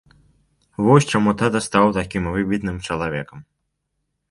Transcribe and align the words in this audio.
Вось 0.85 1.07
чаму 1.11 1.33
тата 1.43 1.61
стаў 1.67 1.93
такім 1.99 2.23
выбітным 2.39 2.83
чалавекам. 2.91 3.47